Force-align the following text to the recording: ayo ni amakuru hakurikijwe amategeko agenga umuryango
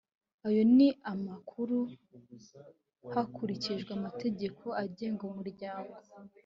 ayo 0.47 0.63
ni 0.75 0.89
amakuru 1.11 1.77
hakurikijwe 3.13 3.89
amategeko 3.97 4.63
agenga 4.83 5.21
umuryango 5.29 5.95